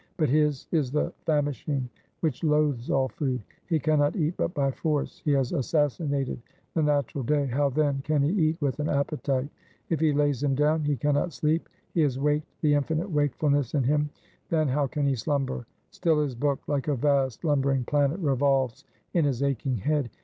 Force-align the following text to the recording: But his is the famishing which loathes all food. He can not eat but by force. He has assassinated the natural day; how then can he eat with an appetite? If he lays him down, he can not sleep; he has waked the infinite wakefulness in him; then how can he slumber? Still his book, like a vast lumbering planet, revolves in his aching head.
But 0.17 0.29
his 0.29 0.65
is 0.71 0.91
the 0.91 1.13
famishing 1.27 1.87
which 2.21 2.43
loathes 2.43 2.89
all 2.89 3.07
food. 3.09 3.39
He 3.67 3.77
can 3.77 3.99
not 3.99 4.15
eat 4.15 4.35
but 4.35 4.51
by 4.55 4.71
force. 4.71 5.21
He 5.23 5.31
has 5.33 5.51
assassinated 5.51 6.41
the 6.73 6.81
natural 6.81 7.23
day; 7.23 7.45
how 7.45 7.69
then 7.69 8.01
can 8.03 8.23
he 8.23 8.31
eat 8.31 8.57
with 8.59 8.79
an 8.79 8.89
appetite? 8.89 9.47
If 9.89 9.99
he 9.99 10.11
lays 10.11 10.41
him 10.41 10.55
down, 10.55 10.81
he 10.85 10.95
can 10.97 11.13
not 11.13 11.33
sleep; 11.33 11.69
he 11.93 12.01
has 12.01 12.17
waked 12.17 12.47
the 12.61 12.73
infinite 12.73 13.11
wakefulness 13.11 13.75
in 13.75 13.83
him; 13.83 14.09
then 14.49 14.67
how 14.69 14.87
can 14.87 15.05
he 15.05 15.13
slumber? 15.13 15.67
Still 15.91 16.19
his 16.23 16.33
book, 16.33 16.57
like 16.65 16.87
a 16.87 16.95
vast 16.95 17.43
lumbering 17.43 17.83
planet, 17.83 18.19
revolves 18.21 18.85
in 19.13 19.25
his 19.25 19.43
aching 19.43 19.77
head. 19.77 20.09